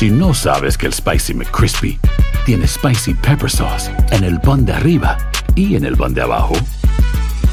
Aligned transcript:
Si 0.00 0.08
no 0.10 0.32
sabes 0.32 0.78
que 0.78 0.86
el 0.86 0.94
Spicy 0.94 1.34
McCrispy 1.34 1.98
tiene 2.46 2.66
Spicy 2.66 3.12
Pepper 3.14 3.50
Sauce 3.50 3.90
en 4.12 4.24
el 4.24 4.40
pan 4.40 4.64
de 4.64 4.72
arriba 4.72 5.18
y 5.54 5.76
en 5.76 5.84
el 5.84 5.94
pan 5.94 6.14
de 6.14 6.22
abajo, 6.22 6.54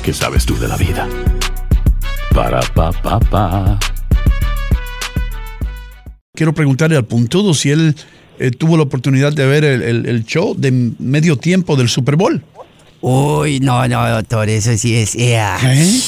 ¿qué 0.02 0.14
sabes 0.14 0.46
tú 0.46 0.58
de 0.58 0.70
la 0.70 0.78
vida? 0.78 1.10
Para, 2.34 2.62
pa, 2.74 2.94
pa, 2.94 3.20
pa. 3.20 3.78
Quiero 6.34 6.54
preguntarle 6.54 6.96
al 6.96 7.04
puntudo 7.06 7.54
si 7.54 7.70
él 7.72 7.96
eh, 8.40 8.52
tuvo 8.52 8.78
la 8.78 8.84
oportunidad 8.84 9.34
de 9.34 9.46
ver 9.46 9.66
el, 9.66 9.82
el- 9.82 10.06
el 10.06 10.24
show 10.24 10.56
de 10.58 10.72
medio 11.00 11.36
tiempo 11.38 11.76
del 11.76 11.90
Super 11.90 12.16
Bowl. 12.16 12.42
Uy, 13.02 13.60
no, 13.60 13.86
no, 13.90 14.08
doctor, 14.10 14.48
eso 14.48 14.76
sí 14.78 14.96
es. 14.96 15.16
ea. 15.16 15.58
¿Eh? 15.64 16.00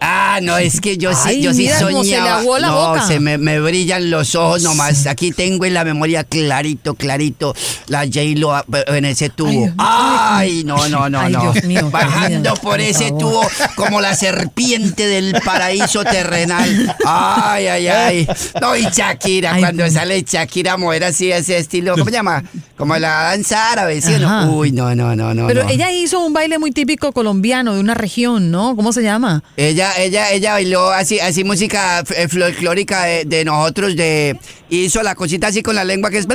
Ah, 0.00 0.38
no, 0.42 0.58
es 0.58 0.80
que 0.80 0.98
yo 0.98 1.12
sí, 1.14 1.18
Ay, 1.26 1.42
yo 1.42 1.52
sí 1.54 1.62
mira 1.62 1.78
cómo 1.80 2.04
se 2.04 2.10
le 2.10 2.16
soñaba. 2.16 2.38
aguó 2.40 2.58
la 2.58 2.66
no, 2.68 2.88
boca. 2.88 3.06
se 3.06 3.20
me, 3.20 3.38
me 3.38 3.60
brillan 3.60 4.10
los 4.10 4.34
ojos 4.34 4.62
nomás. 4.62 5.06
Aquí 5.06 5.32
tengo 5.32 5.64
en 5.64 5.72
la 5.74 5.84
memoria 5.84 6.24
clarito, 6.24 6.94
clarito 6.94 7.54
la 7.86 8.00
J-Lo 8.04 8.54
ah, 8.54 8.64
en 8.88 9.04
ese 9.06 9.30
tubo. 9.30 9.72
Ay, 9.78 10.62
no, 10.64 10.88
no, 10.88 11.08
no, 11.08 11.20
Ay, 11.20 11.32
no. 11.32 11.52
Dios 11.52 11.64
mío, 11.64 11.88
Bajando 11.90 12.54
por 12.54 12.74
por 12.74 12.80
ese 12.80 13.04
favor. 13.08 13.18
tubo 13.18 13.46
como 13.76 14.00
la 14.00 14.14
serpiente 14.14 15.06
del 15.06 15.40
paraíso 15.44 16.04
terrenal. 16.04 16.96
Ay, 17.06 17.66
ay, 17.68 17.86
ay. 17.88 18.28
No, 18.60 18.76
y 18.76 18.82
Shakira, 18.82 19.54
Ay, 19.54 19.60
cuando 19.62 19.88
sale 19.90 20.22
Shakira 20.22 20.72
a 20.74 20.76
mover 20.76 21.04
así 21.04 21.30
ese 21.30 21.56
estilo, 21.58 21.92
¿cómo 21.94 22.06
se 22.06 22.10
llama? 22.12 22.42
Como 22.76 22.96
la 22.96 23.22
danza 23.24 23.70
árabe, 23.72 24.00
¿sí 24.00 24.14
o 24.14 24.18
no? 24.18 24.52
Uy, 24.56 24.72
no, 24.72 24.94
no, 24.94 25.14
no, 25.16 25.32
no. 25.34 25.46
Pero 25.46 25.64
no. 25.64 25.70
ella 25.70 25.90
hizo 25.92 26.20
un 26.20 26.32
baile 26.32 26.58
muy 26.58 26.72
típico 26.72 27.12
colombiano 27.12 27.74
de 27.74 27.80
una 27.80 27.94
región, 27.94 28.50
¿no? 28.50 28.74
¿Cómo 28.76 28.92
se 28.92 29.02
llama? 29.02 29.42
Ella, 29.56 29.83
ella, 29.92 30.30
ella 30.30 30.52
bailó 30.52 30.90
así, 30.90 31.20
así 31.20 31.44
música 31.44 32.02
eh, 32.16 32.28
folclórica 32.28 33.04
de, 33.04 33.24
de 33.24 33.44
nosotros, 33.44 33.96
de 33.96 34.36
hizo 34.70 35.02
la 35.04 35.14
cosita 35.14 35.48
así 35.48 35.62
con 35.62 35.76
la 35.76 35.84
lengua 35.84 36.10
que 36.10 36.18
es 36.18 36.26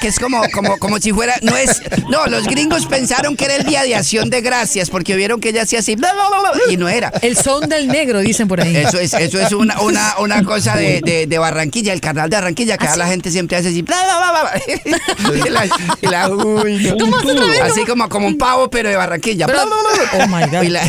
que 0.00 0.08
es 0.08 0.18
como, 0.18 0.42
como, 0.52 0.76
como 0.78 0.98
si 0.98 1.12
fuera, 1.12 1.36
no 1.42 1.56
es, 1.56 1.80
no, 2.08 2.26
los 2.26 2.46
gringos 2.46 2.86
pensaron 2.86 3.36
que 3.36 3.44
era 3.44 3.56
el 3.56 3.64
día 3.64 3.82
de 3.84 3.94
acción 3.94 4.28
de 4.30 4.40
gracias 4.40 4.90
porque 4.90 5.14
vieron 5.14 5.40
que 5.40 5.50
ella 5.50 5.62
hacía 5.62 5.78
así 5.80 5.96
y 6.68 6.76
no 6.76 6.88
era. 6.88 7.12
El 7.22 7.36
son 7.36 7.68
del 7.68 7.86
negro, 7.86 8.20
dicen 8.20 8.48
por 8.48 8.60
ahí. 8.60 8.74
Eso 8.76 8.98
es, 8.98 9.12
eso 9.14 9.40
es 9.40 9.52
una, 9.52 9.80
una, 9.82 10.14
una 10.18 10.42
cosa 10.42 10.74
de, 10.76 11.00
de, 11.00 11.26
de 11.26 11.38
Barranquilla, 11.38 11.92
el 11.92 12.00
carnal 12.00 12.28
de 12.30 12.36
Barranquilla, 12.36 12.76
que 12.76 12.86
la 12.96 13.06
gente 13.06 13.30
siempre 13.30 13.56
hace 13.56 13.68
así. 13.68 13.84
Así 17.62 17.84
como, 17.84 18.08
como 18.08 18.26
un 18.26 18.38
pavo, 18.38 18.68
pero 18.70 18.88
de 18.88 18.96
Barranquilla. 18.96 19.46
Pero- 19.46 19.60
oh 20.24 20.26
my 20.28 20.44
God. 20.50 20.62
Y 20.62 20.68
la- 20.70 20.82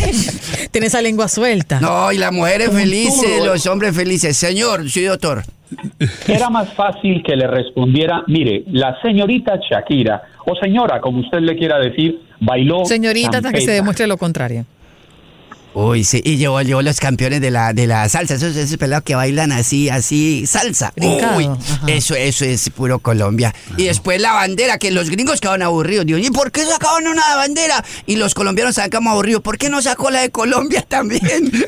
Tiene 0.71 0.87
esa 0.87 1.01
lengua 1.01 1.27
suelta. 1.27 1.79
No, 1.81 2.11
y 2.11 2.17
las 2.17 2.31
mujeres 2.31 2.69
felices, 2.71 3.43
los 3.43 3.65
hombres 3.67 3.95
felices. 3.95 4.37
Señor, 4.37 4.89
sí, 4.89 5.03
doctor. 5.03 5.43
Era 6.27 6.49
más 6.49 6.73
fácil 6.73 7.23
que 7.23 7.35
le 7.35 7.47
respondiera, 7.47 8.23
mire, 8.27 8.63
la 8.67 8.99
señorita 9.01 9.57
Shakira, 9.57 10.21
o 10.45 10.55
señora, 10.55 10.99
como 10.99 11.19
usted 11.19 11.39
le 11.39 11.55
quiera 11.55 11.79
decir, 11.79 12.21
bailó. 12.39 12.85
Señorita, 12.85 13.37
hasta 13.37 13.51
que 13.51 13.61
se 13.61 13.71
demuestre 13.71 14.07
lo 14.07 14.17
contrario. 14.17 14.65
Uy, 15.73 16.03
sí, 16.03 16.21
y 16.25 16.35
llevó, 16.35 16.61
llevó 16.61 16.81
los 16.81 16.99
campeones 16.99 17.39
de 17.39 17.49
la, 17.49 17.71
de 17.71 17.87
la 17.87 18.09
salsa, 18.09 18.33
esos, 18.35 18.57
esos 18.57 18.75
pelados 18.75 19.05
que 19.05 19.15
bailan 19.15 19.53
así, 19.53 19.87
así, 19.87 20.45
salsa. 20.45 20.91
Brincado, 20.97 21.37
Uy, 21.37 21.45
ajá. 21.45 21.59
eso, 21.87 22.13
eso 22.13 22.43
es 22.43 22.69
puro 22.71 22.99
Colombia. 22.99 23.55
Y 23.77 23.85
después 23.85 24.19
la 24.19 24.33
bandera, 24.33 24.77
que 24.77 24.91
los 24.91 25.09
gringos 25.09 25.39
quedaban 25.39 25.61
aburridos. 25.61 26.05
Digo, 26.05 26.17
¿y 26.17 26.29
por 26.29 26.51
qué 26.51 26.65
sacaban 26.65 27.07
una 27.07 27.23
bandera? 27.37 27.85
Y 28.05 28.17
los 28.17 28.33
colombianos 28.33 28.75
se 28.75 28.89
como 28.89 29.11
aburridos. 29.11 29.41
¿Por 29.43 29.57
qué 29.57 29.69
no 29.69 29.81
sacó 29.81 30.09
la 30.11 30.19
de 30.21 30.29
Colombia 30.29 30.85
también? 30.87 31.51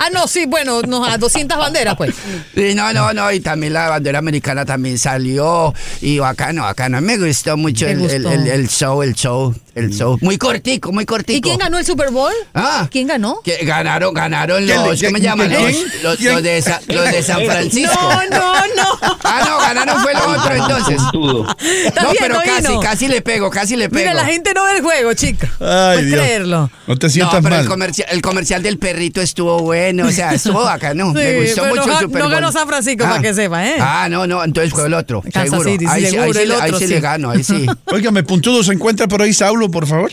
Ah, 0.00 0.10
no, 0.12 0.28
sí, 0.28 0.44
bueno, 0.46 0.82
nos 0.82 1.08
a 1.08 1.18
200 1.18 1.58
banderas, 1.58 1.96
pues. 1.96 2.14
Sí, 2.54 2.74
no, 2.74 2.92
no, 2.92 3.12
no, 3.12 3.32
y 3.32 3.40
también 3.40 3.72
la 3.72 3.88
bandera 3.88 4.18
americana 4.20 4.64
también 4.64 4.96
salió. 4.98 5.74
Y 6.00 6.18
bacano, 6.18 6.62
bacano. 6.62 7.00
Me 7.00 7.16
gustó 7.18 7.56
mucho 7.56 7.86
Me 7.86 7.92
el, 7.92 8.00
el- 8.10 8.22
gustó. 8.22 8.30
el- 8.30 8.46
el 8.48 8.68
show, 8.68 9.02
el 9.02 9.14
show, 9.14 9.54
el 9.78 9.90
show. 9.94 10.18
Muy 10.20 10.36
cortico, 10.38 10.92
muy 10.92 11.04
cortico. 11.06 11.38
¿Y 11.38 11.40
quién 11.40 11.58
ganó 11.58 11.78
el 11.78 11.84
Super 11.86 12.10
Bowl? 12.10 12.32
Ah. 12.54 12.88
¿Quién 12.90 13.06
ganó? 13.06 13.40
Que 13.42 13.58
ganaron, 13.64 14.12
ganaron 14.14 14.64
¿Quién 14.64 14.68
le- 14.68 14.74
los, 14.74 14.84
¿cómo 15.02 15.12
quién- 15.12 15.22
llaman? 15.22 15.48
quién- 15.48 15.62
Los, 15.62 16.02
los- 16.02 16.16
quién? 16.16 16.32
los 16.34 16.42
de, 16.42 16.62
Sa- 16.62 16.80
los 16.88 17.04
de 17.10 17.22
San 17.22 17.44
Francisco. 17.46 17.94
No, 18.30 18.36
no, 18.36 18.52
no. 18.76 18.98
Ah, 19.24 19.44
no, 19.48 19.58
ganaron 19.58 20.02
fue 20.02 20.14
lo 20.14 20.28
otro 20.30 20.54
entonces. 20.54 21.00
No, 21.12 22.12
pero 22.18 22.34
no 22.34 22.40
casi, 22.44 22.78
casi 22.80 23.08
le 23.08 23.20
pego, 23.22 23.50
casi 23.50 23.76
le 23.76 23.88
pego. 23.88 24.00
Mira, 24.00 24.14
la 24.14 24.24
gente 24.24 24.52
no 24.54 24.64
ve 24.64 24.76
el 24.76 24.82
juego, 24.82 25.12
chica. 25.14 25.50
Ay, 25.60 25.96
Puedes 25.96 26.06
Dios. 26.06 26.20
creerlo. 26.20 26.70
No 26.86 26.96
te 26.96 27.06
No, 27.06 27.12
sientas 27.12 27.40
pero 27.42 27.50
mal. 27.50 27.60
el 27.60 27.68
comercial, 27.68 28.08
el 28.10 28.22
comercial 28.22 28.62
del 28.62 28.78
perrito 28.78 29.20
estuvo 29.20 29.58
bueno, 29.60 30.06
o 30.06 30.10
sea, 30.10 30.32
estuvo 30.34 30.60
acá, 30.66 30.94
¿no? 30.94 31.12
Me 31.12 31.40
gustó 31.42 31.62
pero 31.62 31.74
mucho 31.74 31.86
no 31.86 31.92
el 31.98 32.04
Super 32.04 32.22
no 32.22 32.28
ganó 32.30 32.52
San 32.52 32.66
Francisco, 32.68 33.04
para 33.04 33.20
que 33.20 33.34
sepa, 33.34 33.66
¿eh? 33.66 33.76
Ah, 33.80 34.08
no, 34.10 34.26
no, 34.26 34.42
entonces 34.42 34.72
fue 34.72 34.86
el 34.86 34.94
otro, 34.94 35.22
Kansas 35.22 35.50
seguro. 35.50 35.70
City, 35.70 35.84
ahí, 35.88 36.00
sí- 36.00 36.06
ahí 36.06 36.12
seguro, 36.12 36.32
sí, 36.34 36.40
el 36.40 36.48
le- 36.48 36.54
ahí 36.54 36.60
otro, 36.68 36.78
sí 36.78 36.86
sí. 36.86 36.94
le 36.94 37.00
gano, 37.00 37.30
ahí 37.30 37.44
sí. 37.44 37.66
Óigame, 37.86 38.22
puntudo, 38.22 38.62
¿se 38.62 38.72
encuentra 38.72 39.06
por 39.08 39.22
ahí 39.22 39.32
Saulo, 39.34 39.67
por 39.70 39.86
favor? 39.86 40.10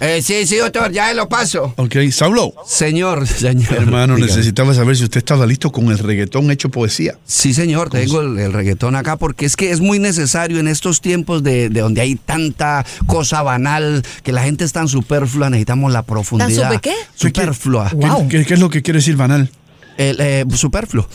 Eh, 0.00 0.22
sí, 0.22 0.44
sí, 0.44 0.56
doctor, 0.56 0.90
ya 0.90 1.14
lo 1.14 1.28
paso. 1.28 1.72
Ok, 1.76 1.94
Saulo. 2.10 2.52
Señor, 2.66 3.28
señor. 3.28 3.72
Hermano, 3.74 4.16
Dígame. 4.16 4.32
necesitaba 4.32 4.74
saber 4.74 4.96
si 4.96 5.04
usted 5.04 5.18
estaba 5.18 5.46
listo 5.46 5.70
con 5.70 5.86
el 5.92 5.98
reggaetón 6.00 6.50
hecho 6.50 6.68
poesía. 6.68 7.16
Sí, 7.24 7.54
señor, 7.54 7.90
tengo 7.90 8.20
el, 8.20 8.36
el 8.40 8.52
reggaetón 8.52 8.96
acá 8.96 9.16
porque 9.16 9.46
es 9.46 9.54
que 9.54 9.70
es 9.70 9.78
muy 9.78 10.00
necesario 10.00 10.58
en 10.58 10.66
estos 10.66 11.00
tiempos 11.00 11.44
de, 11.44 11.68
de 11.68 11.80
donde 11.80 12.00
hay 12.00 12.16
tanta 12.16 12.84
cosa 13.06 13.42
banal, 13.42 14.02
que 14.24 14.32
la 14.32 14.42
gente 14.42 14.64
es 14.64 14.72
tan 14.72 14.88
superflua, 14.88 15.48
necesitamos 15.48 15.92
la 15.92 16.02
profundidad. 16.02 16.70
supe 16.70 16.80
qué? 16.82 16.94
Superflua. 17.14 17.90
¿Qué, 17.90 17.94
Wow. 17.96 18.28
qué- 18.28 18.44
qué 18.44 18.54
es 18.54 18.60
lo 18.60 18.70
que 18.70 18.82
quiere 18.82 18.98
decir 18.98 19.14
banal? 19.16 19.48
El, 19.96 20.16
eh, 20.20 20.44
superfluo. 20.54 21.06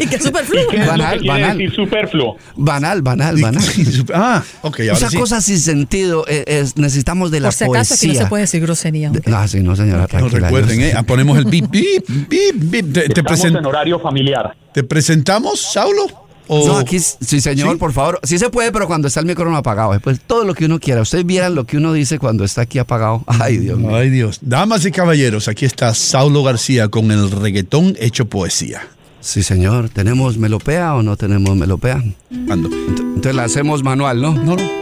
y 0.00 0.06
que 0.06 0.18
superfluo. 0.20 0.66
¿Qué 0.70 0.76
es 0.78 0.82
lo 0.86 0.92
Banal, 0.92 1.20
que 1.20 1.28
banal. 1.28 1.58
decir 1.58 1.74
superfluo? 1.74 2.36
banal, 2.56 3.02
banal, 3.02 3.36
banal. 3.40 3.64
ah, 4.14 4.42
ok, 4.62 4.80
ahora 4.80 4.92
Esa 4.94 5.10
sí. 5.10 5.16
cosa 5.16 5.40
sin 5.40 5.58
sentido, 5.60 6.24
eh, 6.28 6.44
es- 6.46 6.76
necesitamos 6.76 7.30
de 7.30 7.40
la 7.40 7.48
Por 7.48 7.54
si 7.54 7.64
acaso, 7.64 7.94
aquí 7.94 8.06
poesía. 8.06 8.12
no 8.20 8.26
se 8.26 8.28
puede 8.30 8.40
decir 8.42 8.60
grosería. 8.62 9.10
De- 9.10 9.22
No, 9.30 9.46
sí, 9.48 9.60
no, 9.60 9.76
señora, 9.76 10.02
No 10.02 10.08
tranquila. 10.08 10.46
recuerden, 10.46 10.80
¿eh? 10.80 10.92
Ah, 10.96 11.02
Ponemos 11.02 11.38
el 11.38 11.44
bip, 11.44 11.70
bip, 11.70 12.04
bip, 12.08 12.54
bip. 12.56 12.92
¿Te, 12.92 13.00
te 13.08 13.20
Estamos 13.20 13.32
presen- 13.44 13.58
en 13.58 13.66
horario 13.66 13.98
familiar. 14.00 14.56
¿te 14.72 14.82
presentamos, 14.84 15.60
Saulo? 15.60 16.27
¿O- 16.48 16.66
No, 16.66 16.78
aquí, 16.78 16.98
sí, 16.98 17.40
señor, 17.40 17.72
¿Sí? 17.72 17.78
por 17.78 17.92
favor. 17.92 18.18
Sí 18.22 18.38
se 18.38 18.48
puede, 18.50 18.72
pero 18.72 18.86
cuando 18.86 19.06
está 19.08 19.20
el 19.20 19.26
micrófono 19.26 19.56
apagado. 19.58 19.92
Después, 19.92 20.18
todo 20.26 20.44
lo 20.44 20.54
que 20.54 20.64
uno 20.64 20.80
quiera. 20.80 21.02
Ustedes 21.02 21.24
vieran 21.26 21.54
lo 21.54 21.64
que 21.64 21.76
uno 21.76 21.92
dice 21.92 22.18
cuando 22.18 22.44
está 22.44 22.62
aquí 22.62 22.78
apagado. 22.78 23.22
Ay, 23.26 23.58
Dios 23.58 23.78
mío. 23.78 23.94
Ay, 23.94 24.10
Dios. 24.10 24.38
Damas 24.40 24.84
y 24.86 24.90
caballeros, 24.90 25.46
aquí 25.48 25.64
está 25.66 25.94
Saulo 25.94 26.42
García 26.42 26.88
con 26.88 27.10
el 27.10 27.30
reggaetón 27.30 27.96
hecho 28.00 28.26
poesía. 28.28 28.80
Sí, 29.20 29.42
señor. 29.42 29.88
¿Tenemos 29.90 30.38
melopea 30.38 30.94
o 30.94 31.02
no 31.02 31.16
tenemos 31.16 31.56
melopea? 31.56 32.02
¿Cuándo? 32.46 32.68
Ent- 32.70 32.98
Entonces 33.00 33.34
la 33.34 33.44
hacemos 33.44 33.82
manual, 33.82 34.22
¿no? 34.22 34.32
No, 34.34 34.56
no. 34.56 34.78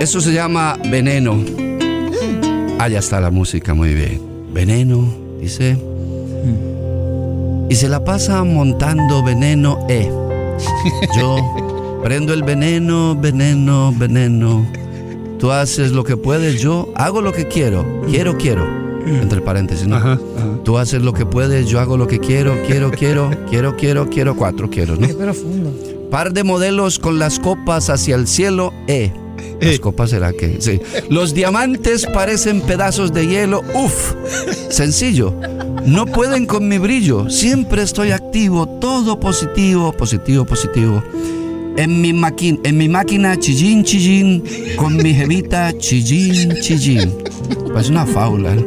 Eso 0.00 0.20
se 0.20 0.32
llama 0.32 0.76
veneno. 0.90 1.38
Ah, 2.78 2.88
ya 2.88 2.98
está 2.98 3.20
la 3.20 3.30
música, 3.30 3.72
muy 3.74 3.94
bien. 3.94 4.20
Veneno, 4.52 5.14
dice. 5.40 5.78
Y 7.68 7.74
se 7.76 7.88
la 7.88 8.04
pasa 8.04 8.44
montando 8.44 9.22
veneno, 9.22 9.84
eh. 9.88 10.10
Yo 11.16 11.36
prendo 12.02 12.32
el 12.34 12.42
veneno, 12.42 13.16
veneno, 13.16 13.92
veneno. 13.96 14.64
Tú 15.38 15.50
haces 15.50 15.92
lo 15.92 16.04
que 16.04 16.16
puedes, 16.16 16.60
yo 16.60 16.88
hago 16.94 17.20
lo 17.20 17.32
que 17.32 17.48
quiero. 17.48 17.84
Quiero, 18.08 18.36
quiero. 18.38 18.66
Entre 19.06 19.40
paréntesis, 19.40 19.86
¿no? 19.86 19.96
Ajá, 19.96 20.12
ajá. 20.12 20.48
Tú 20.62 20.78
haces 20.78 21.02
lo 21.02 21.12
que 21.12 21.26
puedes, 21.26 21.66
yo 21.66 21.80
hago 21.80 21.96
lo 21.98 22.06
que 22.06 22.20
quiero, 22.20 22.54
quiero, 22.66 22.90
quiero, 22.90 23.30
quiero, 23.50 23.76
quiero, 23.76 24.08
quiero, 24.08 24.36
cuatro 24.36 24.70
quiero, 24.70 24.96
¿no? 24.96 25.06
Qué 25.06 25.12
profundo. 25.14 25.72
Par 26.10 26.32
de 26.32 26.44
modelos 26.44 26.98
con 26.98 27.18
las 27.18 27.38
copas 27.38 27.90
hacia 27.90 28.14
el 28.14 28.26
cielo, 28.26 28.72
eh. 28.86 29.12
Las 29.60 29.74
Eh. 29.74 29.78
copas 29.80 30.10
será 30.10 30.32
que, 30.32 30.56
sí. 30.60 30.80
Los 31.10 31.34
diamantes 31.34 32.06
parecen 32.06 32.60
pedazos 32.62 33.12
de 33.12 33.26
hielo, 33.26 33.62
uf. 33.74 34.14
Sencillo. 34.70 35.34
No 35.86 36.06
pueden 36.06 36.46
con 36.46 36.66
mi 36.68 36.78
brillo. 36.78 37.28
Siempre 37.30 37.82
estoy 37.82 38.10
activo, 38.10 38.66
todo 38.66 39.20
positivo, 39.20 39.92
positivo, 39.92 40.44
positivo. 40.44 41.02
En 41.76 42.00
mi, 42.00 42.12
maqui- 42.12 42.60
en 42.64 42.76
mi 42.76 42.88
máquina, 42.88 43.36
chillín, 43.38 43.84
chillín, 43.84 44.42
con 44.76 44.96
mi 44.96 45.12
jevita, 45.12 45.76
chillín, 45.76 46.54
chillín. 46.60 47.12
Pues 47.72 47.90
una 47.90 48.06
fábula, 48.06 48.54
¿no? 48.54 48.62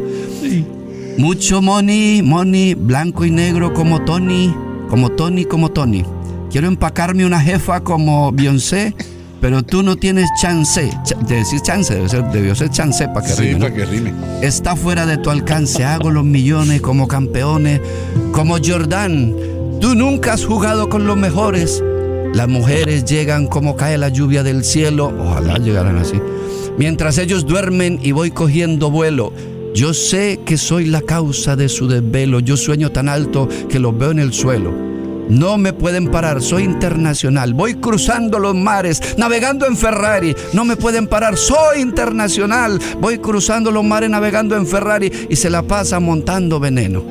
Mucho 1.18 1.62
money, 1.62 2.22
money, 2.22 2.76
blanco 2.76 3.26
y 3.26 3.32
negro 3.32 3.74
como 3.74 4.02
Tony, 4.04 4.54
como 4.90 5.10
Tony, 5.12 5.46
como 5.46 5.72
Tony. 5.72 6.04
Quiero 6.52 6.68
empacarme 6.68 7.26
una 7.26 7.40
jefa 7.42 7.80
como 7.82 8.32
Beyoncé, 8.32 8.94
pero 9.42 9.64
tú 9.64 9.84
no 9.84 9.96
tienes 9.96 10.30
chance. 10.42 10.90
Ch- 11.06 11.18
de 11.28 11.36
decir 11.38 11.62
chance, 11.62 12.08
ser- 12.10 12.24
debió 12.32 12.56
ser 12.56 12.70
chance 12.70 13.08
para 13.08 13.26
que 13.26 13.34
Sí, 13.34 13.42
rime, 13.42 13.54
¿no? 13.54 13.60
para 13.66 13.74
que 13.76 13.86
rime. 13.86 14.14
Está 14.42 14.76
fuera 14.76 15.06
de 15.06 15.18
tu 15.18 15.30
alcance. 15.30 15.84
Hago 15.84 16.12
los 16.12 16.24
millones 16.24 16.82
como 16.82 17.08
campeones, 17.08 17.82
como 18.32 18.58
Jordan. 18.64 19.36
Tú 19.80 19.96
nunca 19.96 20.34
has 20.34 20.46
jugado 20.46 20.90
con 20.90 21.06
los 21.06 21.18
mejores. 21.18 21.84
Las 22.34 22.48
mujeres 22.48 23.06
llegan 23.06 23.48
como 23.48 23.76
cae 23.76 23.98
la 23.98 24.10
lluvia 24.10 24.44
del 24.44 24.64
cielo. 24.64 25.14
Ojalá 25.20 25.58
llegaran 25.58 25.98
así. 25.98 26.20
Mientras 26.78 27.18
ellos 27.18 27.46
duermen 27.46 28.00
y 28.04 28.12
voy 28.12 28.32
cogiendo 28.32 28.92
vuelo. 28.92 29.34
Yo 29.74 29.94
sé 29.94 30.40
que 30.46 30.58
soy 30.58 30.86
la 30.86 31.02
causa 31.02 31.56
de 31.56 31.70
su 31.70 31.88
desvelo. 31.88 32.40
Yo 32.40 32.58
sueño 32.58 32.92
tan 32.92 33.10
alto 33.10 33.48
que 33.70 33.80
los 33.80 33.96
veo 33.98 34.12
en 34.12 34.20
el 34.20 34.34
suelo. 34.34 34.72
No 35.30 35.58
me 35.58 35.74
pueden 35.74 36.10
parar, 36.10 36.42
soy 36.42 36.64
internacional. 36.64 37.54
Voy 37.54 37.76
cruzando 37.76 38.40
los 38.40 38.56
mares, 38.56 39.02
navegando 39.18 39.66
en 39.66 39.76
Ferrari. 39.76 40.36
No 40.54 40.66
me 40.66 40.78
pueden 40.78 41.08
parar, 41.08 41.38
soy 41.38 41.82
internacional. 41.82 42.80
Voy 43.00 43.20
cruzando 43.20 43.72
los 43.72 43.84
mares, 43.84 44.10
navegando 44.10 44.56
en 44.56 44.66
Ferrari 44.66 45.12
y 45.30 45.36
se 45.36 45.50
la 45.50 45.64
pasa 45.64 46.00
montando 46.00 46.60
veneno. 46.60 47.04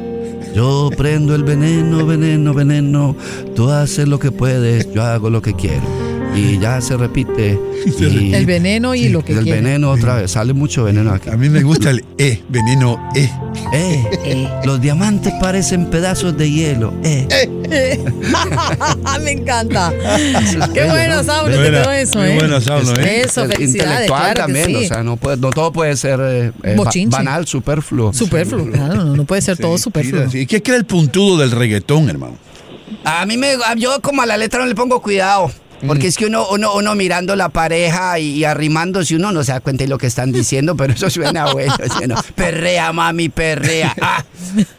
Yo 0.54 0.88
prendo 0.96 1.34
el 1.34 1.44
veneno, 1.44 2.06
veneno, 2.06 2.54
veneno. 2.54 3.16
Tú 3.54 3.68
haces 3.68 4.08
lo 4.08 4.18
que 4.18 4.32
puedes, 4.32 4.90
yo 4.92 5.02
hago 5.02 5.28
lo 5.28 5.42
que 5.42 5.52
quiero. 5.52 6.15
Y 6.36 6.58
ya 6.58 6.80
se 6.80 6.96
repite. 6.96 7.58
y- 7.98 8.34
El 8.34 8.46
veneno 8.46 8.94
y 8.94 9.08
lo 9.08 9.24
que 9.24 9.32
el 9.32 9.42
quiere. 9.42 9.62
veneno 9.62 9.90
otra 9.90 10.16
vez. 10.16 10.30
Sale 10.32 10.52
mucho 10.52 10.84
veneno 10.84 11.12
aquí. 11.12 11.30
A 11.30 11.36
mí 11.36 11.48
me 11.48 11.62
gusta 11.62 11.90
el 11.90 12.04
E, 12.18 12.42
veneno 12.48 13.10
E. 13.14 13.28
Eh, 13.72 14.48
los 14.64 14.80
diamantes 14.80 15.32
parecen 15.40 15.86
pedazos 15.86 16.36
de 16.36 16.50
hielo. 16.50 16.92
Eh. 17.02 17.26
Me 19.22 19.30
encanta. 19.32 19.92
Qué 20.74 20.84
bueno, 20.84 21.16
¿no? 21.16 21.24
Saulo, 21.24 21.56
te 21.56 21.62
quedó 21.70 21.90
eso, 21.92 22.24
¿eh? 22.24 22.34
buena, 22.36 22.60
Saulo, 22.60 22.92
¿eh? 23.00 23.22
Eso, 23.22 23.44
Es 23.44 23.52
felicidades, 23.54 23.68
intelectual 23.74 24.06
claro 24.06 24.34
que 24.34 24.40
también, 24.40 24.66
sí. 24.66 24.84
o 24.84 24.88
sea, 24.88 25.02
no, 25.02 25.16
puede- 25.16 25.36
no 25.38 25.50
todo 25.50 25.72
puede 25.72 25.96
ser 25.96 26.20
eh, 26.22 26.52
eh, 26.62 27.06
banal, 27.08 27.46
superfluo. 27.46 28.12
Superfluo, 28.12 28.70
claro, 28.70 29.04
no, 29.04 29.16
no 29.16 29.24
puede 29.24 29.42
ser 29.42 29.56
todo 29.56 29.78
superfluo. 29.78 30.30
sí. 30.30 30.46
¿Qué 30.46 30.62
cree 30.62 30.76
el 30.76 30.84
puntudo 30.84 31.38
del 31.38 31.50
reggaetón, 31.50 32.08
hermano? 32.08 32.36
A 33.04 33.24
mí 33.26 33.36
me, 33.36 33.54
yo 33.78 34.00
como 34.00 34.22
a 34.22 34.26
la 34.26 34.36
letra 34.36 34.60
no 34.60 34.66
le 34.66 34.74
pongo 34.74 35.00
cuidado. 35.00 35.50
Porque 35.86 36.06
es 36.06 36.16
que 36.16 36.26
uno, 36.26 36.46
uno, 36.50 36.74
uno 36.74 36.94
mirando 36.94 37.36
la 37.36 37.48
pareja 37.50 38.18
y, 38.18 38.30
y 38.38 38.44
arrimándose, 38.44 39.16
uno 39.16 39.32
no 39.32 39.44
se 39.44 39.52
da 39.52 39.60
cuenta 39.60 39.84
de 39.84 39.88
lo 39.88 39.98
que 39.98 40.06
están 40.06 40.32
diciendo, 40.32 40.76
pero 40.76 40.94
eso 40.94 41.10
suena 41.10 41.46
bueno. 41.52 41.74
suena, 41.96 42.22
perrea, 42.34 42.92
mami, 42.92 43.28
perrea. 43.28 43.94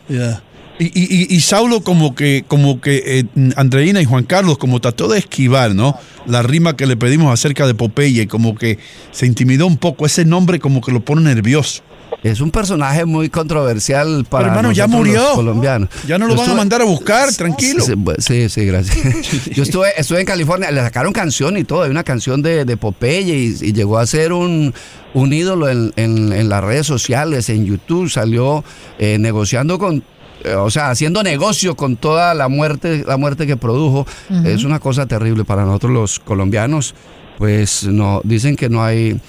Ah, 0.10 0.42
y- 0.80 0.86
y- 0.86 1.36
y 1.36 1.42
Saulo 1.42 1.82
como 1.82 2.14
que, 2.16 2.44
como 2.48 2.80
que 2.82 3.02
eh, 3.20 3.24
Andreina 3.56 4.00
y 4.02 4.06
Juan 4.06 4.24
Carlos 4.24 4.58
como 4.58 4.80
trató 4.80 5.08
de 5.08 5.18
esquivar, 5.20 5.74
¿no? 5.74 5.98
La 6.28 6.44
rima 6.44 6.76
que 6.78 6.86
le 6.86 6.96
pedimos 6.96 7.34
acerca 7.34 7.66
de 7.66 7.74
Popeye, 7.74 8.28
como 8.28 8.56
que 8.56 8.78
se 9.12 9.26
intimidó 9.26 9.66
un 9.66 9.78
poco. 9.78 10.06
Ese 10.06 10.24
nombre 10.24 10.60
como 10.60 10.82
que 10.82 10.92
lo 10.92 11.04
pone 11.04 11.22
nervioso. 11.22 11.82
Es 12.24 12.42
un 12.42 12.50
personaje 12.52 13.06
muy 13.06 13.30
controversial 13.30 14.26
para 14.30 14.46
Pero, 14.46 14.56
hermano, 14.58 14.72
ya 14.74 14.88
nosotros 14.88 15.08
los 15.08 15.16
murió. 15.24 15.36
colombianos. 15.36 15.90
Ya 16.08 16.18
no 16.18 16.26
lo 16.28 16.34
Yo 16.36 16.42
van 16.42 16.50
a 16.50 16.54
mandar 16.56 16.82
a 16.82 16.86
buscar, 16.86 17.32
tranquilo. 17.34 17.84
Sí, 17.86 17.94
Sí, 18.18 18.50
sí, 18.50 18.66
gracias. 18.66 19.46
Yo 19.56 19.64
estuve, 19.64 19.90
estuve 19.98 20.22
en 20.22 20.26
California, 20.26 20.72
le 20.72 20.82
sacaron 20.82 21.14
canción 21.14 21.58
y 21.58 21.64
todo, 21.64 21.84
hay 21.84 21.92
una 21.92 22.04
canción 22.04 22.42
de, 22.42 22.66
de 22.66 22.76
Popeye 22.76 23.34
y, 23.38 23.58
y 23.62 23.72
llegó 23.74 24.00
a 24.00 24.06
ser 24.08 24.34
un, 24.34 24.74
un 25.14 25.32
ídolo 25.34 25.70
en, 25.70 25.94
en- 25.96 26.34
en 26.34 26.50
las 26.50 26.64
redes 26.64 26.88
sociales, 26.88 27.50
en 27.50 27.66
YouTube, 27.66 28.10
salió 28.10 28.64
eh, 28.98 29.18
negociando 29.20 29.78
con, 29.78 30.04
eh, 30.44 30.56
o 30.56 30.72
sea, 30.72 30.90
haciendo 30.90 31.22
negocio 31.24 31.76
con 31.76 31.98
toda 31.98 32.34
la 32.34 32.48
muerte, 32.50 33.04
la 33.08 33.18
muerte 33.18 33.46
que 33.46 33.58
produjo. 33.58 34.08
Es 34.44 34.64
una 34.64 34.80
cosa 34.80 35.06
terrible 35.06 35.46
para 35.46 35.66
nosotros 35.66 35.92
los 35.94 36.20
colombianos, 36.20 36.96
pues 37.38 37.84
no, 37.84 38.22
dicen 38.24 38.56
que 38.56 38.70
no 38.70 38.84
hay... 38.84 39.22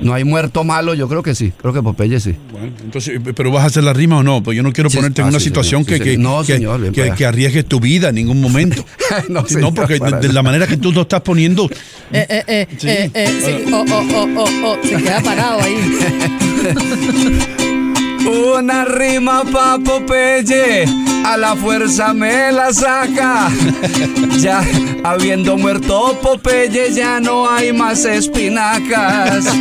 No 0.00 0.12
hay 0.12 0.24
muerto 0.24 0.64
malo, 0.64 0.92
yo 0.94 1.08
creo 1.08 1.22
que 1.22 1.34
sí, 1.34 1.52
creo 1.56 1.72
que 1.72 1.82
Popeye 1.82 2.18
sí. 2.20 2.34
Bueno, 2.52 2.72
entonces, 2.84 3.20
pero 3.34 3.50
vas 3.52 3.62
a 3.64 3.66
hacer 3.66 3.84
la 3.84 3.92
rima 3.92 4.18
o 4.18 4.22
no? 4.22 4.42
Pues 4.42 4.56
yo 4.56 4.62
no 4.62 4.72
quiero 4.72 4.90
Sí, 4.90 4.96
ponerte 4.96 5.20
en 5.22 5.26
ah, 5.26 5.30
una 5.30 5.38
sí, 5.38 5.46
situación 5.46 5.84
señor, 5.84 5.98
que, 5.98 6.04
sí, 6.04 6.10
que. 6.16 6.18
No, 6.18 6.40
que- 6.44 6.54
señor, 6.54 6.92
que- 6.92 7.12
que 7.12 7.24
arriesgues 7.26 7.64
tu 7.66 7.78
vida 7.80 8.08
en 8.08 8.16
ningún 8.16 8.40
momento. 8.40 8.84
No, 9.28 9.42
no, 9.42 9.48
señor, 9.48 9.72
porque 9.74 9.98
de, 9.98 10.32
la 10.32 10.42
manera 10.42 10.66
que 10.66 10.76
tú 10.76 10.90
lo 10.92 11.02
estás 11.02 11.20
poniendo, 11.20 11.68
Eh, 12.12 12.26
eh, 12.28 12.44
eh, 12.46 12.66
Sí. 12.76 12.88
eh, 12.88 13.10
eh, 13.14 13.40
sí. 13.66 13.72
Oh, 13.72 13.84
oh, 13.88 14.04
oh, 14.14 14.28
oh, 14.36 14.48
oh, 14.64 14.76
se 14.86 14.96
queda 14.96 15.20
parado 15.20 15.60
ahí. 15.62 15.76
Una 18.58 18.84
rima 18.84 19.44
pa' 19.44 19.78
Popeye, 19.78 20.86
a 21.24 21.36
la 21.36 21.56
fuerza 21.56 22.12
me 22.14 22.52
la 22.52 22.72
saca. 22.72 23.48
Ya 24.40 24.62
habiendo 25.04 25.56
muerto 25.56 26.18
Popeye, 26.20 26.92
ya 26.92 27.18
no 27.20 27.48
hay 27.48 27.72
más 27.72 28.04
espinacas. 28.04 29.44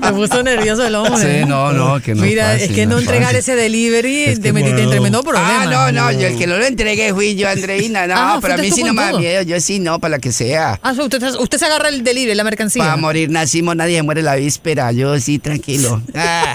Me 0.00 0.12
puso 0.12 0.42
nervioso 0.42 0.86
el 0.86 0.94
hombre. 0.94 1.40
Sí, 1.40 1.46
no, 1.46 1.72
no, 1.72 2.00
que 2.00 2.14
no. 2.14 2.22
Mira, 2.22 2.52
fácil, 2.52 2.62
es 2.70 2.70
que 2.74 2.86
no 2.86 2.96
es 2.96 3.02
entregar 3.02 3.24
fácil. 3.34 3.38
ese 3.40 3.56
delivery 3.56 4.24
Es 4.24 4.36
que 4.38 4.44
te 4.44 4.52
metiste 4.52 4.82
en 4.82 4.86
bueno. 4.86 4.90
tremendo 4.92 5.22
problema. 5.22 5.62
ah, 5.62 5.66
no, 5.66 5.92
no, 5.92 6.12
yo 6.12 6.28
el 6.28 6.38
que 6.38 6.46
no 6.46 6.56
lo 6.56 6.64
entregué 6.64 7.12
fui 7.12 7.34
yo, 7.34 7.48
Andreina. 7.48 8.06
No, 8.06 8.14
Ah, 8.16 8.38
pero 8.40 8.54
a 8.54 8.56
mí 8.56 8.70
sí 8.70 8.82
no 8.84 8.94
me 8.94 9.02
da 9.02 9.12
miedo. 9.18 9.42
Yo 9.42 9.60
sí, 9.60 9.78
no, 9.80 9.98
para 9.98 10.12
la 10.12 10.18
que 10.20 10.32
sea. 10.32 10.78
Ah, 10.82 10.92
usted, 10.92 11.22
usted 11.38 11.58
se 11.58 11.66
agarra 11.66 11.88
el 11.88 12.02
delivery, 12.04 12.34
la 12.36 12.44
mercancía. 12.44 12.82
Para 12.84 12.96
morir 12.96 13.30
nacimos, 13.30 13.74
nadie 13.76 14.02
muere 14.02 14.22
la 14.22 14.36
víspera. 14.36 14.92
Yo 14.92 15.18
sí, 15.20 15.38
tranquilo. 15.38 16.00
Ah. 16.14 16.54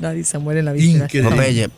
Nadie 0.00 0.24
se 0.24 0.38
muere 0.38 0.60
en 0.60 0.66
la 0.66 0.72
víspera. 0.72 1.04
Increíble. 1.04 1.68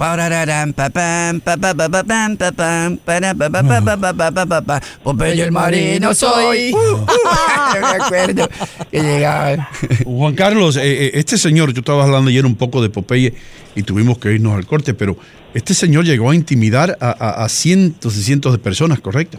Popeye 5.02 5.42
el 5.42 5.52
marino 5.52 6.14
soy. 6.14 6.72
Me 7.80 8.04
acuerdo 8.04 8.48
que 8.90 9.02
llegaba. 9.02 9.68
Juan 10.04 10.34
Carlos, 10.34 10.76
eh, 10.76 11.06
eh, 11.06 11.10
este 11.14 11.36
señor, 11.38 11.72
yo 11.72 11.80
estaba 11.80 12.04
hablando 12.04 12.30
ayer 12.30 12.46
un 12.46 12.56
poco 12.56 12.82
de 12.82 12.90
Popeye 12.90 13.34
y 13.74 13.82
tuvimos 13.82 14.18
que 14.18 14.32
irnos 14.32 14.54
al 14.54 14.66
corte, 14.66 14.94
pero 14.94 15.16
este 15.52 15.74
señor 15.74 16.04
llegó 16.04 16.30
a 16.30 16.34
intimidar 16.34 16.96
a, 17.00 17.48
cientos 17.48 18.16
y 18.16 18.22
cientos 18.22 18.52
de 18.52 18.58
personas, 18.58 19.00
¿correcto? 19.00 19.38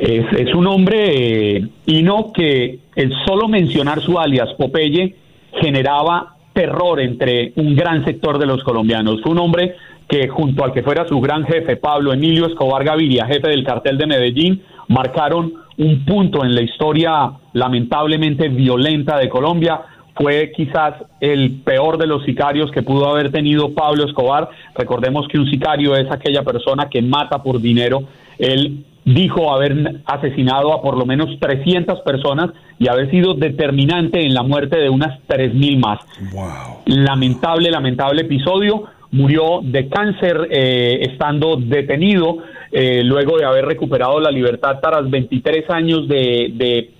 Es, 0.00 0.54
un 0.54 0.66
hombre, 0.66 1.56
eh, 1.56 1.68
y 1.86 2.02
no 2.02 2.32
que 2.32 2.80
el 2.96 3.12
solo 3.26 3.48
mencionar 3.48 4.00
su 4.02 4.18
alias 4.18 4.48
Popeye 4.56 5.14
generaba 5.60 6.36
terror 6.52 7.00
entre 7.00 7.52
un 7.56 7.74
gran 7.74 8.04
sector 8.04 8.38
de 8.38 8.46
los 8.46 8.62
colombianos. 8.64 9.24
Un 9.24 9.38
hombre 9.38 9.76
que 10.08 10.28
junto 10.28 10.64
al 10.64 10.72
que 10.72 10.82
fuera 10.82 11.06
su 11.06 11.20
gran 11.20 11.44
jefe, 11.44 11.76
Pablo 11.76 12.12
Emilio 12.12 12.46
Escobar 12.46 12.84
Gaviria, 12.84 13.26
jefe 13.26 13.48
del 13.48 13.64
cartel 13.64 13.96
de 13.96 14.06
Medellín, 14.06 14.62
marcaron 14.88 15.52
un 15.78 16.04
punto 16.04 16.44
en 16.44 16.54
la 16.54 16.62
historia 16.62 17.30
lamentablemente 17.52 18.48
violenta 18.48 19.18
de 19.18 19.28
Colombia. 19.28 19.80
Fue 20.14 20.52
quizás 20.54 20.94
el 21.20 21.60
peor 21.64 21.96
de 21.96 22.08
los 22.08 22.24
sicarios 22.24 22.70
que 22.72 22.82
pudo 22.82 23.08
haber 23.08 23.30
tenido 23.30 23.72
Pablo 23.72 24.04
Escobar. 24.04 24.50
Recordemos 24.74 25.28
que 25.28 25.38
un 25.38 25.48
sicario 25.48 25.94
es 25.94 26.10
aquella 26.10 26.42
persona 26.42 26.88
que 26.90 27.00
mata 27.00 27.42
por 27.42 27.60
dinero. 27.60 28.02
Él 28.38 28.84
dijo 29.04 29.52
haber 29.52 30.00
asesinado 30.04 30.72
a 30.72 30.82
por 30.82 30.96
lo 30.96 31.06
menos 31.06 31.38
300 31.40 32.00
personas 32.00 32.50
y 32.78 32.88
haber 32.88 33.10
sido 33.10 33.34
determinante 33.34 34.24
en 34.24 34.34
la 34.34 34.42
muerte 34.42 34.78
de 34.78 34.88
unas 34.88 35.18
3.000 35.28 35.78
más. 35.78 36.00
Wow. 36.32 36.82
Lamentable, 36.86 37.70
lamentable 37.70 38.22
episodio. 38.22 38.84
Murió 39.12 39.60
de 39.62 39.88
cáncer 39.88 40.48
eh, 40.50 41.00
estando 41.10 41.56
detenido 41.56 42.38
eh, 42.70 43.02
luego 43.02 43.36
de 43.36 43.44
haber 43.44 43.64
recuperado 43.64 44.20
la 44.20 44.30
libertad 44.30 44.78
tras 44.80 45.10
23 45.10 45.68
años 45.70 46.06
de, 46.06 46.52
de 46.54 46.90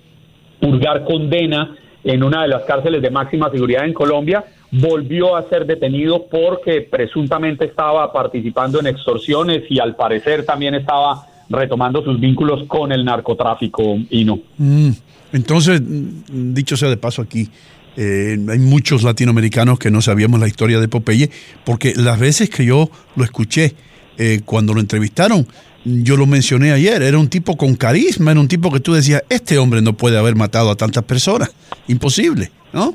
purgar 0.59 1.05
condena 1.05 1.75
en 2.03 2.23
una 2.23 2.41
de 2.41 2.49
las 2.49 2.63
cárceles 2.63 3.01
de 3.01 3.09
máxima 3.09 3.49
seguridad 3.49 3.85
en 3.85 3.93
Colombia. 3.93 4.43
Volvió 4.71 5.35
a 5.35 5.43
ser 5.49 5.65
detenido 5.65 6.25
porque 6.29 6.81
presuntamente 6.81 7.65
estaba 7.65 8.11
participando 8.11 8.79
en 8.79 8.87
extorsiones 8.87 9.63
y 9.69 9.79
al 9.79 9.95
parecer 9.95 10.45
también 10.45 10.75
estaba 10.75 11.30
retomando 11.51 12.03
sus 12.03 12.19
vínculos 12.19 12.65
con 12.67 12.91
el 12.91 13.05
narcotráfico 13.05 13.97
y 14.09 14.25
no. 14.25 14.39
Mm, 14.57 14.91
Entonces, 15.33 15.81
mm, 15.81 16.53
dicho 16.53 16.75
sea 16.77 16.89
de 16.89 16.97
paso 16.97 17.21
aquí, 17.21 17.49
eh, 17.97 18.37
hay 18.49 18.59
muchos 18.59 19.03
latinoamericanos 19.03 19.77
que 19.77 19.91
no 19.91 20.01
sabíamos 20.01 20.39
la 20.39 20.47
historia 20.47 20.79
de 20.79 20.87
Popeye, 20.87 21.29
porque 21.65 21.93
las 21.95 22.19
veces 22.19 22.49
que 22.49 22.65
yo 22.65 22.89
lo 23.15 23.23
escuché 23.23 23.75
eh, 24.17 24.41
cuando 24.45 24.73
lo 24.73 24.79
entrevistaron, 24.79 25.45
yo 25.83 26.15
lo 26.15 26.25
mencioné 26.25 26.71
ayer, 26.71 27.01
era 27.01 27.17
un 27.17 27.27
tipo 27.27 27.57
con 27.57 27.75
carisma, 27.75 28.31
era 28.31 28.39
un 28.39 28.47
tipo 28.47 28.71
que 28.71 28.79
tú 28.79 28.93
decías, 28.93 29.23
este 29.29 29.57
hombre 29.57 29.81
no 29.81 29.93
puede 29.93 30.17
haber 30.17 30.35
matado 30.35 30.69
a 30.69 30.75
tantas 30.75 31.03
personas, 31.03 31.53
imposible, 31.87 32.51
¿no? 32.71 32.93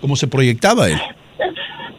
Como 0.00 0.16
se 0.16 0.28
proyectaba 0.28 0.88
él. 0.88 0.98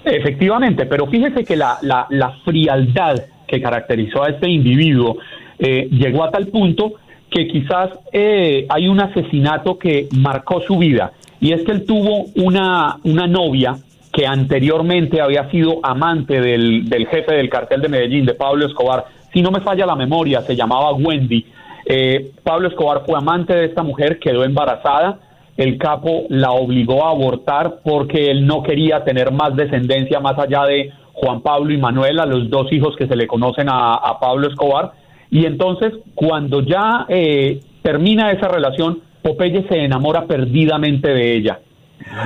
Efectivamente, 0.05 0.85
pero 0.85 1.07
fíjese 1.07 1.43
que 1.43 1.55
la, 1.55 1.77
la, 1.81 2.07
la 2.09 2.39
frialdad 2.43 3.23
que 3.47 3.61
caracterizó 3.61 4.23
a 4.23 4.29
este 4.29 4.49
individuo 4.49 5.17
eh, 5.61 5.87
llegó 5.91 6.23
a 6.23 6.31
tal 6.31 6.47
punto 6.47 6.93
que 7.29 7.47
quizás 7.47 7.91
eh, 8.11 8.65
hay 8.67 8.87
un 8.87 8.99
asesinato 8.99 9.77
que 9.77 10.09
marcó 10.11 10.61
su 10.61 10.77
vida 10.77 11.13
y 11.39 11.53
es 11.53 11.63
que 11.63 11.71
él 11.71 11.85
tuvo 11.85 12.25
una, 12.35 12.97
una 13.03 13.27
novia 13.27 13.75
que 14.11 14.27
anteriormente 14.27 15.21
había 15.21 15.49
sido 15.49 15.79
amante 15.83 16.41
del, 16.41 16.89
del 16.89 17.07
jefe 17.07 17.35
del 17.35 17.49
cartel 17.49 17.81
de 17.81 17.89
Medellín, 17.89 18.25
de 18.25 18.33
Pablo 18.33 18.65
Escobar. 18.65 19.05
Si 19.31 19.41
no 19.41 19.51
me 19.51 19.61
falla 19.61 19.85
la 19.85 19.95
memoria, 19.95 20.41
se 20.41 20.55
llamaba 20.55 20.93
Wendy. 20.93 21.45
Eh, 21.85 22.31
Pablo 22.43 22.67
Escobar 22.67 23.03
fue 23.05 23.17
amante 23.17 23.55
de 23.55 23.65
esta 23.65 23.83
mujer, 23.83 24.19
quedó 24.19 24.43
embarazada. 24.43 25.19
El 25.57 25.77
capo 25.77 26.25
la 26.29 26.51
obligó 26.51 27.05
a 27.05 27.11
abortar 27.11 27.81
porque 27.83 28.31
él 28.31 28.45
no 28.45 28.63
quería 28.63 29.03
tener 29.03 29.31
más 29.31 29.55
descendencia 29.55 30.19
más 30.19 30.37
allá 30.37 30.65
de 30.65 30.91
Juan 31.13 31.41
Pablo 31.41 31.71
y 31.71 31.77
Manuela, 31.77 32.25
los 32.25 32.49
dos 32.49 32.71
hijos 32.73 32.95
que 32.97 33.07
se 33.07 33.15
le 33.15 33.27
conocen 33.27 33.69
a, 33.69 33.93
a 33.93 34.19
Pablo 34.19 34.47
Escobar. 34.47 34.91
Y 35.31 35.45
entonces, 35.45 35.93
cuando 36.13 36.61
ya 36.61 37.05
eh, 37.07 37.61
termina 37.81 38.31
esa 38.31 38.49
relación, 38.49 38.99
Popeye 39.23 39.65
se 39.67 39.83
enamora 39.83 40.25
perdidamente 40.25 41.07
de 41.07 41.35
ella. 41.35 41.59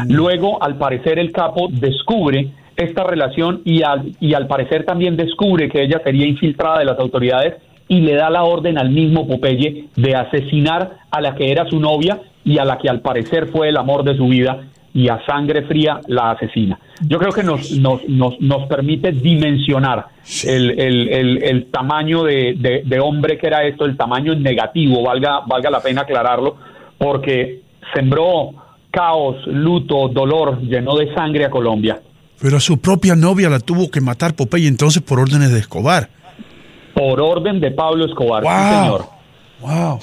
Luego, 0.09 0.61
al 0.61 0.77
parecer, 0.77 1.19
el 1.19 1.31
capo 1.31 1.67
descubre 1.69 2.51
esta 2.75 3.03
relación 3.03 3.61
y 3.63 3.83
al, 3.83 4.11
y 4.19 4.33
al 4.33 4.47
parecer 4.47 4.85
también 4.85 5.15
descubre 5.15 5.69
que 5.69 5.83
ella 5.83 6.01
sería 6.03 6.25
infiltrada 6.25 6.79
de 6.79 6.85
las 6.85 6.99
autoridades 6.99 7.55
y 7.87 8.01
le 8.01 8.15
da 8.15 8.29
la 8.29 8.43
orden 8.43 8.77
al 8.77 8.89
mismo 8.89 9.27
Popeye 9.27 9.85
de 9.95 10.15
asesinar 10.15 10.97
a 11.11 11.21
la 11.21 11.35
que 11.35 11.51
era 11.51 11.69
su 11.69 11.79
novia 11.79 12.19
y 12.43 12.57
a 12.57 12.65
la 12.65 12.77
que 12.77 12.89
al 12.89 13.01
parecer 13.01 13.47
fue 13.47 13.69
el 13.69 13.77
amor 13.77 14.03
de 14.03 14.17
su 14.17 14.27
vida 14.27 14.67
y 14.95 15.09
a 15.09 15.19
sangre 15.25 15.63
fría 15.63 15.99
la 16.07 16.31
asesina. 16.31 16.79
Yo 17.07 17.19
creo 17.19 17.31
que 17.33 17.43
nos, 17.43 17.69
nos, 17.71 17.99
nos, 18.07 18.39
nos 18.39 18.65
permite 18.67 19.11
dimensionar 19.11 20.07
el, 20.45 20.71
el, 20.79 21.09
el, 21.09 21.43
el 21.43 21.65
tamaño 21.69 22.23
de, 22.23 22.55
de, 22.57 22.81
de 22.85 22.99
hombre 23.01 23.37
que 23.37 23.47
era 23.47 23.63
esto, 23.65 23.83
el 23.85 23.97
tamaño 23.97 24.33
negativo, 24.35 25.03
valga, 25.03 25.41
valga 25.45 25.69
la 25.69 25.81
pena 25.81 26.01
aclararlo, 26.03 26.55
porque 26.97 27.61
sembró 27.93 28.51
caos, 28.89 29.35
luto, 29.47 30.07
dolor, 30.07 30.61
llenó 30.61 30.95
de 30.95 31.13
sangre 31.13 31.43
a 31.45 31.49
Colombia. 31.49 32.01
Pero 32.41 32.55
a 32.57 32.61
su 32.61 32.79
propia 32.79 33.15
novia 33.15 33.49
la 33.49 33.59
tuvo 33.59 33.91
que 33.91 33.99
matar 33.99 34.33
Popeye 34.33 34.67
entonces 34.69 35.03
por 35.03 35.19
órdenes 35.19 35.51
de 35.51 35.59
Escobar. 35.59 36.09
Por 36.93 37.19
orden 37.19 37.59
de 37.59 37.71
Pablo 37.71 38.05
Escobar, 38.05 38.43
sí, 38.43 38.49
Wow. 38.49 38.83
señor. 38.83 39.05
Wow. 39.59 39.99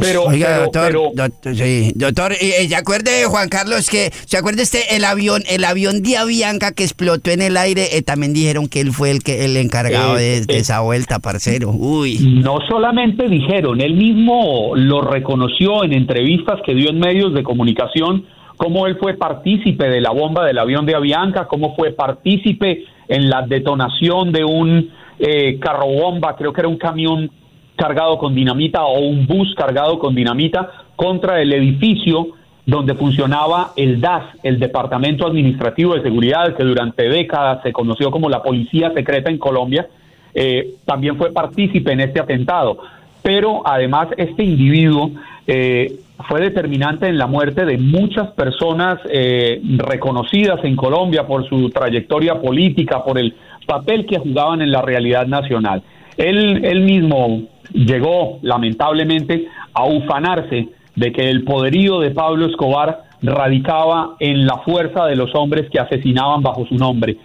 Pero, 0.00 0.24
Oiga, 0.24 0.46
pero- 0.48 0.62
doctor, 0.64 0.86
pero- 0.86 1.10
doctor, 1.14 1.56
sí, 1.56 1.92
doctor, 1.94 2.32
y, 2.40 2.64
y 2.64 2.68
¿se 2.68 2.76
acuerda 2.76 3.10
Juan 3.26 3.48
Carlos 3.48 3.88
que, 3.88 4.10
se 4.26 4.36
acuerda 4.36 4.62
este, 4.62 4.96
el 4.96 5.04
avión, 5.04 5.42
el 5.48 5.64
avión 5.64 6.02
de 6.02 6.16
Avianca 6.18 6.72
que 6.72 6.82
explotó 6.84 7.30
en 7.30 7.42
el 7.42 7.56
aire? 7.56 7.96
Eh, 7.96 8.02
también 8.02 8.32
dijeron 8.34 8.68
que 8.68 8.80
él 8.80 8.92
fue 8.92 9.10
el 9.10 9.22
que 9.22 9.44
el 9.44 9.56
encargado 9.56 10.18
Eh, 10.18 10.22
de, 10.22 10.40
de 10.46 10.54
eh. 10.54 10.58
esa 10.58 10.80
vuelta, 10.80 11.18
parcero. 11.20 11.70
Uy. 11.70 12.18
No 12.42 12.58
solamente 12.68 13.28
dijeron, 13.28 13.80
él 13.80 13.94
mismo 13.94 14.72
lo 14.74 15.00
reconoció 15.00 15.84
en 15.84 15.92
entrevistas 15.94 16.60
que 16.66 16.74
dio 16.74 16.90
en 16.90 16.98
medios 16.98 17.32
de 17.34 17.42
comunicación, 17.42 18.26
cómo 18.56 18.86
él 18.86 18.96
fue 19.00 19.14
partícipe 19.14 19.88
de 19.88 20.00
la 20.00 20.10
bomba 20.10 20.44
del 20.44 20.58
avión 20.58 20.84
de 20.84 20.94
Avianca, 20.96 21.46
cómo 21.46 21.74
fue 21.76 21.92
partícipe 21.92 22.84
en 23.08 23.30
la 23.30 23.46
detonación 23.46 24.32
de 24.32 24.44
un 24.44 24.90
eh, 25.18 25.58
carro 25.60 25.86
bomba, 25.86 26.36
creo 26.36 26.52
que 26.52 26.60
era 26.60 26.68
un 26.68 26.76
camión 26.76 27.30
cargado 27.78 28.18
con 28.18 28.34
dinamita 28.34 28.84
o 28.84 28.98
un 28.98 29.26
bus 29.26 29.54
cargado 29.54 29.98
con 29.98 30.14
dinamita 30.14 30.70
contra 30.96 31.40
el 31.40 31.52
edificio 31.52 32.28
donde 32.66 32.94
funcionaba 32.94 33.72
el 33.76 33.98
DAS, 33.98 34.24
el 34.42 34.58
Departamento 34.58 35.26
Administrativo 35.26 35.94
de 35.94 36.02
Seguridad, 36.02 36.54
que 36.54 36.64
durante 36.64 37.08
décadas 37.08 37.62
se 37.62 37.72
conoció 37.72 38.10
como 38.10 38.28
la 38.28 38.42
Policía 38.42 38.92
Secreta 38.92 39.30
en 39.30 39.38
Colombia, 39.38 39.88
eh, 40.34 40.74
también 40.84 41.16
fue 41.16 41.32
partícipe 41.32 41.92
en 41.92 42.00
este 42.00 42.20
atentado. 42.20 42.76
Pero 43.22 43.62
además 43.64 44.08
este 44.18 44.44
individuo 44.44 45.12
eh, 45.46 46.00
fue 46.28 46.40
determinante 46.40 47.06
en 47.06 47.16
la 47.16 47.26
muerte 47.26 47.64
de 47.64 47.78
muchas 47.78 48.28
personas 48.32 48.98
eh, 49.08 49.62
reconocidas 49.76 50.62
en 50.64 50.76
Colombia 50.76 51.26
por 51.26 51.48
su 51.48 51.70
trayectoria 51.70 52.40
política, 52.40 53.02
por 53.02 53.18
el 53.18 53.34
papel 53.66 54.04
que 54.04 54.18
jugaban 54.18 54.60
en 54.60 54.72
la 54.72 54.82
realidad 54.82 55.26
nacional. 55.26 55.82
Él, 56.18 56.64
él 56.64 56.80
mismo 56.82 57.42
llegó, 57.72 58.38
lamentablemente, 58.42 59.46
a 59.72 59.84
ufanarse 59.86 60.68
de 60.96 61.12
que 61.12 61.30
el 61.30 61.44
poderío 61.44 62.00
de 62.00 62.10
Pablo 62.10 62.46
Escobar 62.46 63.04
radicaba 63.22 64.16
en 64.20 64.46
la 64.46 64.58
fuerza 64.58 65.06
de 65.06 65.16
los 65.16 65.34
hombres 65.34 65.68
que 65.70 65.78
asesinaban 65.80 66.42
bajo 66.42 66.66
su 66.66 66.74
nombre. 66.76 67.16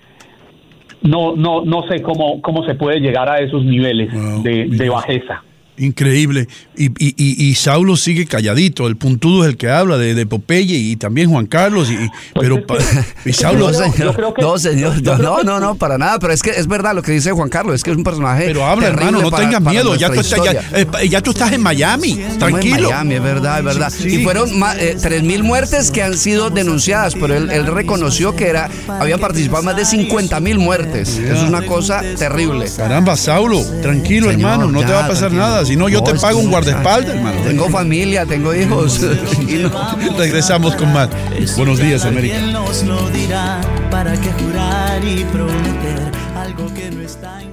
No, 1.01 1.35
no, 1.35 1.65
no 1.65 1.83
sé 1.89 2.01
cómo, 2.01 2.41
cómo 2.41 2.63
se 2.65 2.75
puede 2.75 2.99
llegar 2.99 3.27
a 3.29 3.39
esos 3.39 3.63
niveles 3.65 4.13
Wow. 4.13 4.43
de, 4.43 4.65
de 4.67 4.89
bajeza. 4.89 5.43
Increíble. 5.77 6.47
Y, 6.77 6.85
y, 6.85 7.15
y, 7.17 7.45
y 7.49 7.55
Saulo 7.55 7.97
sigue 7.97 8.25
calladito. 8.25 8.87
El 8.87 8.95
puntudo 8.95 9.43
es 9.43 9.49
el 9.49 9.57
que 9.57 9.69
habla 9.69 9.97
de, 9.97 10.13
de 10.13 10.25
Popeye 10.25 10.75
y 10.77 10.95
también 10.97 11.29
Juan 11.29 11.45
Carlos. 11.47 11.89
Y, 11.89 11.97
pero 12.39 12.65
pa- 12.65 12.77
y 13.25 13.33
Saulo, 13.33 13.65
Pues 13.65 13.77
creo- 13.77 13.91
señor. 14.13 14.33
no, 14.39 14.57
señor. 14.59 15.01
No, 15.01 15.17
no, 15.17 15.43
no, 15.43 15.59
no, 15.59 15.75
para 15.75 15.97
nada. 15.97 16.19
Pero 16.19 16.31
es 16.33 16.41
que 16.43 16.51
es 16.51 16.67
verdad 16.67 16.93
lo 16.93 17.01
que 17.01 17.11
dice 17.11 17.31
Juan 17.31 17.49
Carlos. 17.49 17.75
Es 17.75 17.83
que 17.83 17.91
es 17.91 17.97
un 17.97 18.03
personaje. 18.03 18.43
pero 18.45 18.65
habla, 18.65 18.87
hermano, 18.87 19.21
no 19.21 19.31
para- 19.31 19.43
tengas 19.45 19.61
para 19.61 19.71
miedo. 19.71 19.95
Ya 19.95 20.11
tú, 20.11 20.19
estás, 20.19 20.39
ya, 20.43 20.51
eh, 20.79 21.09
ya 21.09 21.21
tú 21.21 21.31
estás 21.31 21.51
en 21.51 21.61
Miami. 21.61 22.19
Tranquilo. 22.37 22.75
En 22.77 22.83
Miami, 22.93 23.15
es 23.15 23.23
verdad, 23.23 23.59
es 23.59 23.65
verdad. 23.65 23.89
Sí. 23.95 24.15
Y 24.15 24.23
fueron 24.23 24.49
eh, 24.77 24.95
3.000 24.99 25.43
muertes 25.43 25.89
que 25.91 26.03
han 26.03 26.17
sido 26.17 26.49
denunciadas, 26.51 27.15
pero 27.15 27.35
él, 27.35 27.49
él 27.51 27.65
reconoció 27.67 28.35
que 28.35 28.47
era 28.47 28.69
habían 28.99 29.19
participado 29.19 29.63
más 29.63 29.75
de 29.75 29.83
50.000 29.83 30.57
muertes. 30.59 31.17
Es 31.17 31.39
una 31.41 31.65
cosa 31.65 32.01
terrible. 32.17 32.67
Caramba, 32.77 33.15
Saulo, 33.17 33.63
tranquilo, 33.81 34.29
Señor, 34.29 34.51
hermano, 34.51 34.71
no 34.71 34.79
te 34.85 34.91
va 34.91 35.05
a 35.05 35.07
pasar 35.07 35.29
tranquilo. 35.29 35.41
nada. 35.41 35.62
Si 35.65 35.75
no, 35.75 35.89
yo 35.89 36.03
te 36.03 36.13
pago 36.15 36.39
que- 36.39 36.45
un 36.45 36.51
guardaespaldas, 36.51 37.15
hermano. 37.15 37.41
Tengo 37.41 37.69
familia, 37.69 38.25
tengo 38.25 38.53
hijos. 38.53 38.99
Regresamos 40.17 40.75
con 40.75 40.91
más. 40.93 41.09
Buenos 41.55 41.79
días, 41.79 42.05
América. 42.05 42.35
¿Quién 42.37 42.51
nos 42.53 42.83
lo 42.83 43.09
dirá? 43.09 43.61
¿Para 43.89 44.13
qué 44.19 44.31
jurar 44.33 45.03
y 45.03 45.23
prometer 45.25 46.11
algo 46.35 46.73
que 46.73 46.91
no 46.91 47.01
está 47.01 47.41
en? 47.41 47.52